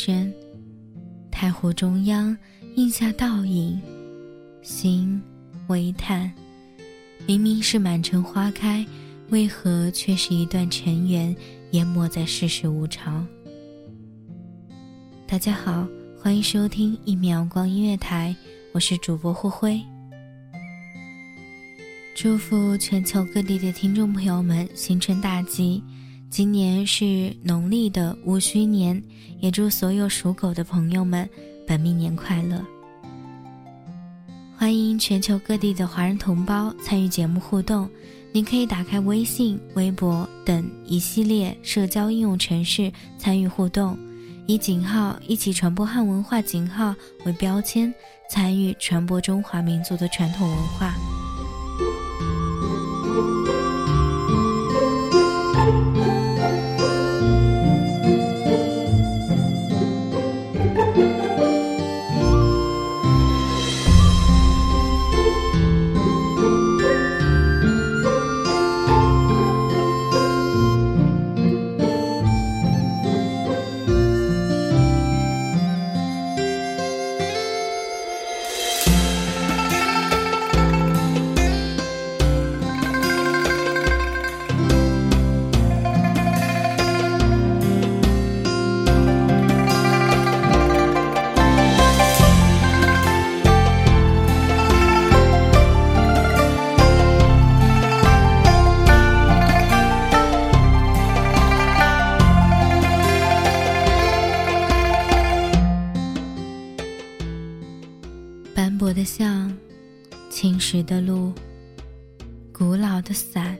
[0.00, 0.32] 落钟声。
[1.30, 2.36] 太湖中央，
[2.76, 3.80] 映下倒影，
[4.62, 5.20] 心
[5.68, 6.30] 微叹。
[7.26, 8.86] 明明是满城花开，
[9.28, 11.34] 为何却是一段尘缘，
[11.72, 13.26] 淹没在世事无常？
[15.26, 15.86] 大家好，
[16.18, 18.34] 欢迎收听一米阳光音乐台，
[18.72, 19.80] 我是主播霍辉。
[22.14, 25.82] 祝福全球各地的听众朋友们新春大吉！
[26.30, 29.02] 今年是农历的戊戌年，
[29.40, 31.28] 也祝所有属狗的朋友们
[31.66, 32.64] 本命年快乐！
[34.56, 37.90] 欢迎全球各地的华人同胞参与节目互动，
[38.30, 43.98] 您可以打开微信、微博等一系列社交应用程式参与互动，
[44.46, 46.94] 以井号“一起传播汉文化”井号
[47.26, 47.92] 为标签，
[48.30, 50.94] 参与传播中华民族的传统文化。
[110.90, 111.32] 的路，
[112.52, 113.56] 古老的伞，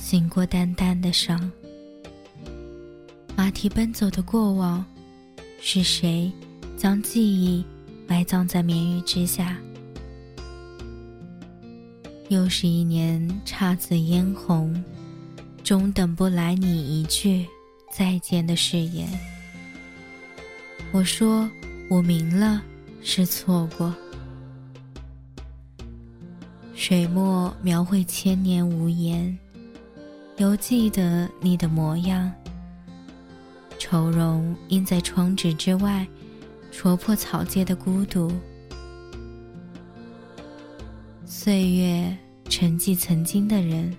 [0.00, 1.52] 醒过淡淡的伤。
[3.36, 4.82] 马蹄奔走的过往，
[5.60, 6.32] 是谁
[6.74, 7.62] 将记忆
[8.06, 9.58] 埋葬在绵雨之下？
[12.30, 14.82] 又是一年姹紫嫣红，
[15.62, 17.44] 终等不来你一句
[17.92, 19.06] 再见的誓言。
[20.92, 21.46] 我说，
[21.90, 22.62] 我明了。
[23.08, 23.94] 是错过，
[26.88, 29.36] 水墨描绘千年无言，
[30.36, 32.32] 犹记得你的模样。
[33.76, 36.06] 愁容映在窗纸之外，
[36.70, 38.30] 戳破草芥的孤独。
[41.24, 42.16] 岁月
[42.48, 43.92] 沉寂曾经的人，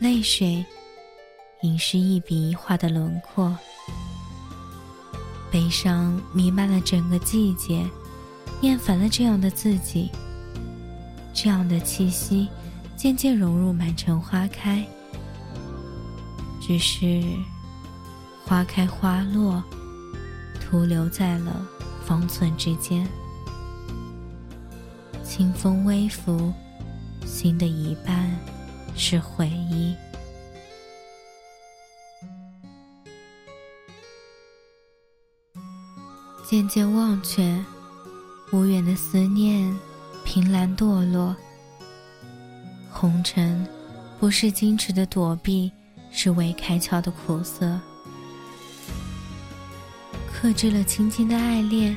[0.00, 0.66] 泪水
[1.60, 3.56] 隐湿一笔一画的轮廓。
[5.48, 7.88] 悲伤弥漫了整个季节，
[8.62, 10.10] 厌烦了这样的自己。
[11.34, 12.48] 这样的气息
[12.96, 14.86] 渐渐融入满城花开，
[16.60, 17.22] 只是
[18.44, 19.62] 花开花落，
[20.60, 21.66] 徒留在了
[22.04, 23.06] 方寸之间。
[25.24, 26.52] 清风微拂，
[27.24, 28.30] 心的一半
[28.94, 29.94] 是回忆。
[36.44, 37.64] 渐渐忘却，
[38.52, 39.74] 无缘的思念，
[40.32, 41.36] 凭栏堕落。
[42.90, 43.68] 红尘，
[44.18, 45.70] 不是矜持的躲避，
[46.10, 47.78] 是未开窍的苦涩。
[50.32, 51.94] 克制了轻轻的爱恋，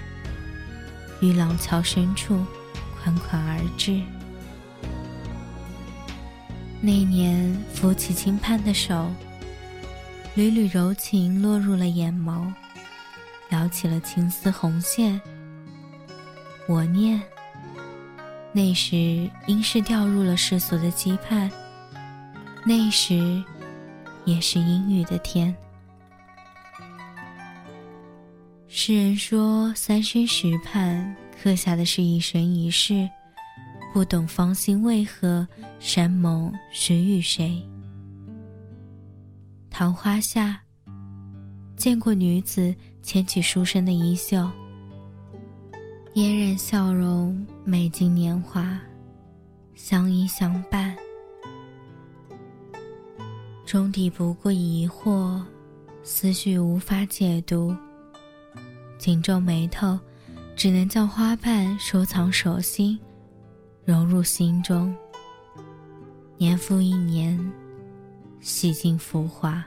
[1.22, 2.46] 于廊桥深处，
[3.02, 4.02] 款款而至。
[6.82, 9.10] 那年扶起轻盼的手，
[10.34, 12.52] 缕缕柔情落入了眼眸，
[13.50, 15.22] 撩起了青丝红线。
[16.68, 17.22] 我念，
[18.56, 21.52] 那时应是掉入了世俗的羁绊，
[22.66, 23.44] 那时
[24.24, 25.54] 也是阴雨的天。
[28.69, 33.10] 诗人说：“三生石畔，刻下的是一生一世。”
[33.94, 35.46] 不懂芳心为何，
[35.78, 37.62] 山盟谁与谁？
[39.69, 40.62] 桃花下，
[41.75, 44.50] 见过女子牵起书生的衣袖，
[46.13, 48.79] 嫣然笑容，美尽年华，
[49.73, 50.95] 相依相伴。
[53.65, 55.41] 终抵不过疑惑，
[56.03, 57.75] 思绪无法解读，
[59.00, 60.00] 紧皱眉头，
[60.56, 63.00] 只能将花瓣收藏手心。
[63.83, 64.95] 融入心中，
[66.38, 67.51] 年复一年，
[68.41, 69.65] 洗尽浮华。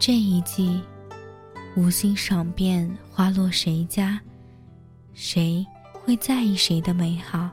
[0.00, 0.82] 这一季，
[1.76, 4.20] 无心赏遍花落谁家，
[5.14, 7.50] 谁会在意谁的美好？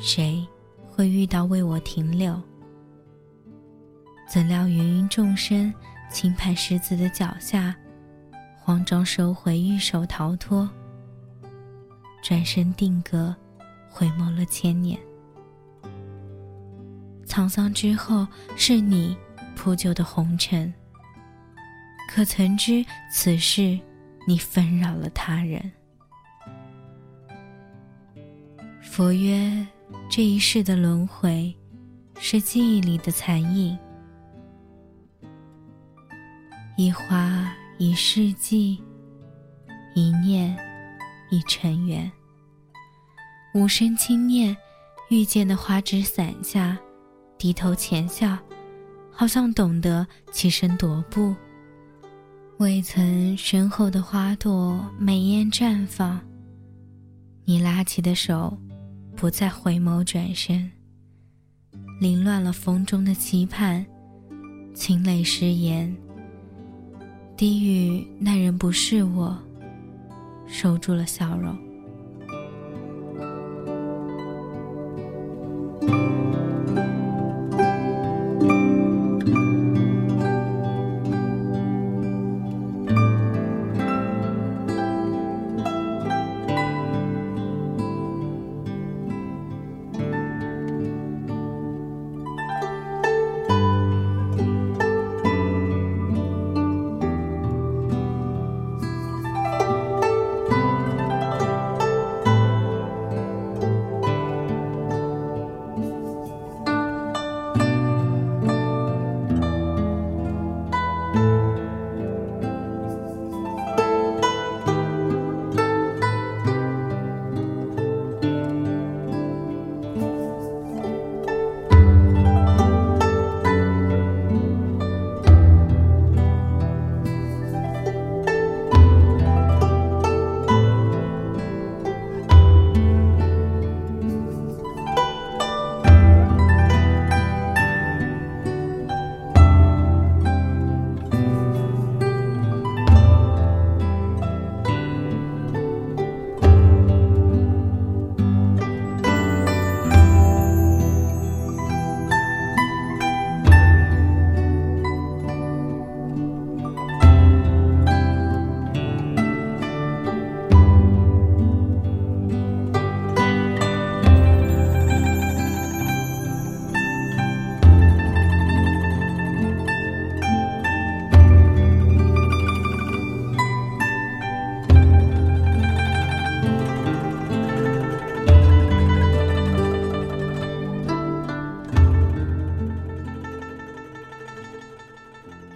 [0.00, 0.46] 谁
[0.86, 2.40] 会遇到为我停留？
[4.28, 5.72] 怎料芸芸众生
[6.10, 7.74] 轻盼狮子的脚下，
[8.58, 10.68] 慌张收回玉手逃脱。
[12.22, 13.34] 转身定格，
[13.90, 14.98] 回眸了千年。
[17.26, 18.26] 沧桑之后，
[18.56, 19.16] 是你
[19.54, 20.72] 铺就的红尘。
[22.08, 23.78] 可曾知此事，
[24.26, 25.70] 你纷扰了他人？
[28.94, 29.66] 佛曰：
[30.08, 31.52] 这一世的轮回，
[32.20, 33.76] 是记忆里的残影。
[36.76, 38.80] 一花一世纪，
[39.96, 40.56] 一念。
[41.28, 42.08] 一尘缘，
[43.52, 44.56] 无声轻念，
[45.10, 46.78] 遇见的花枝伞下，
[47.36, 48.38] 低头浅笑，
[49.10, 51.34] 好像懂得起身踱步。
[52.58, 56.20] 未曾身后的花朵美艳绽放，
[57.44, 58.56] 你拉起的手，
[59.24, 60.70] 不再回眸转身，
[61.98, 63.82] 凌乱了风中的期盼，
[64.74, 65.96] 清泪失言，
[67.34, 69.34] 低语那人不是我。
[70.46, 71.58] 收住了笑容。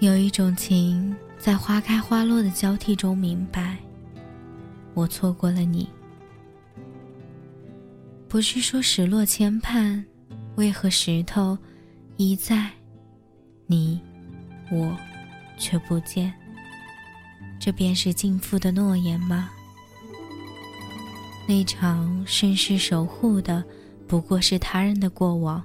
[0.09, 3.77] 有一种情，在花开花落的交替中明白。
[4.95, 5.87] 我错过了你，
[8.27, 10.03] 不是说石落千盼，
[10.57, 11.59] 为何石头
[12.17, 12.71] 一在，
[13.67, 14.01] 你
[14.71, 14.97] 我
[15.59, 16.33] 却不见？
[17.61, 19.51] 这便是尽付的诺言吗？
[21.47, 23.63] 那场盛世守护的，
[24.07, 25.63] 不过是他人的过往。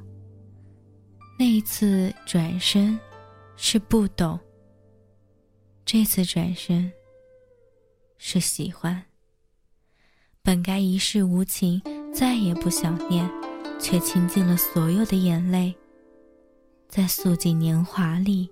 [1.39, 2.99] 那一次转身，
[3.55, 4.37] 是不懂；
[5.85, 6.91] 这次转身，
[8.17, 9.03] 是喜欢。
[10.41, 11.81] 本该一世无情，
[12.13, 13.29] 再也不想念，
[13.79, 15.73] 却倾尽了所有的眼泪，
[16.87, 18.51] 在素锦年华里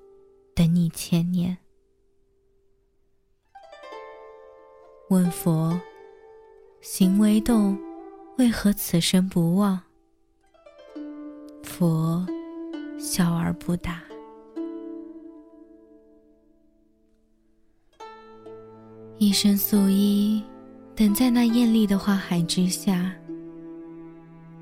[0.55, 1.57] 等你千年。
[5.09, 5.77] 问佛：
[6.79, 7.77] 行为动，
[8.37, 9.81] 为何此生不忘？
[11.63, 12.25] 佛
[12.97, 14.01] 笑而不答。
[19.21, 20.41] 一身素衣。
[20.95, 23.13] 等在那艳丽的花海之下，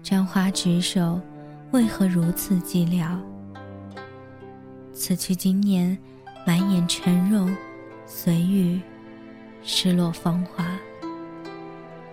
[0.04, 1.18] 沾花执手，
[1.72, 3.18] 为何如此寂寥？
[4.92, 5.98] 此去经年，
[6.46, 7.56] 满眼沉容，
[8.06, 8.82] 随雨，
[9.64, 10.68] 失落芳华。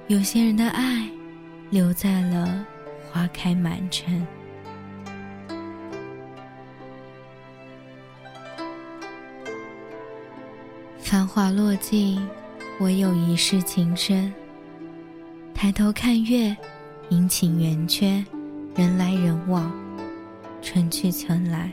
[0.06, 1.10] 有些人的爱，
[1.70, 2.64] 留在了
[3.10, 4.24] 花开满城。
[11.06, 12.20] 繁华落尽。
[12.80, 14.30] 唯有一世情深。
[15.54, 16.54] 抬头看月，
[17.10, 18.22] 阴晴圆缺，
[18.74, 19.72] 人来人往，
[20.60, 21.70] 春去春来。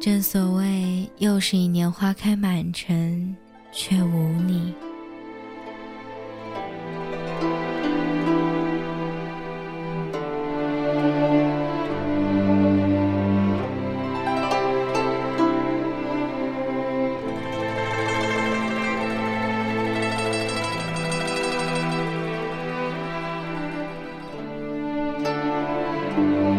[0.00, 3.36] 正所谓，又是一年花开满城，
[3.70, 4.74] 却无你。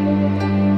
[0.08, 0.77] Música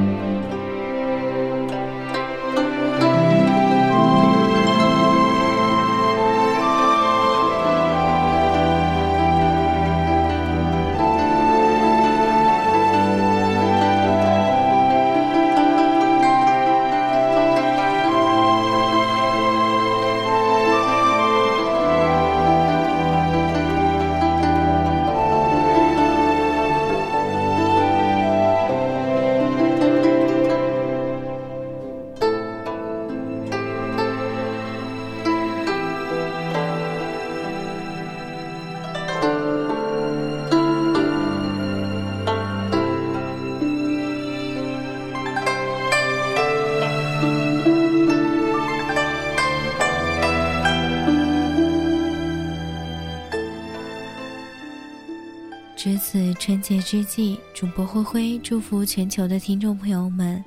[55.82, 60.44] 值此春节之际，主播灰灰祝福全球的听众朋友们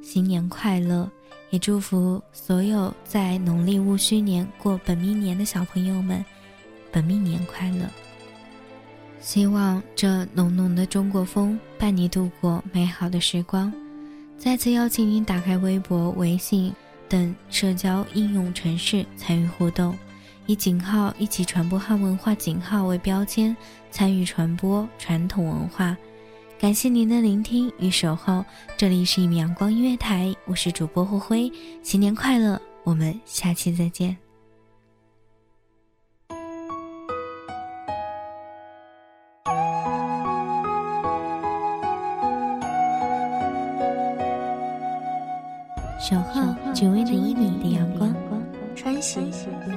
[0.00, 1.10] 新年快乐，
[1.50, 6.24] 也祝福所有在农历戊戌年过本命年的小朋友们
[6.92, 7.84] 本命年快乐。
[9.20, 13.72] 希望这浓浓的中国风伴你度过美好的时光。
[14.38, 16.72] 再次邀请您打开微博、微信
[17.08, 19.98] 等社交应用程式参与互动。
[20.46, 23.54] 以井号一起传播汉文化井号为标签，
[23.90, 25.96] 参与传播传统文化。
[26.58, 28.44] 感谢您的聆听与守候，
[28.76, 31.50] 这里是一米阳光音乐台，我是主播霍辉，
[31.82, 34.16] 新年快乐，我们下期再见。
[45.98, 46.40] 守候
[46.72, 48.14] 只为那一米的阳光。
[48.76, 49.32] 穿行